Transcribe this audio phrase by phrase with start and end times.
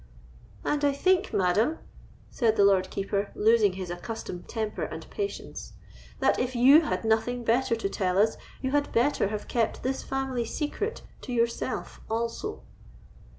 [0.65, 1.77] "And I think, madam,"
[2.31, 5.73] said the Lord Keeper, losing his accustomed temper and patience,
[6.19, 10.01] "that if you had nothing better to tell us, you had better have kept this
[10.01, 12.63] family secret to yourself also."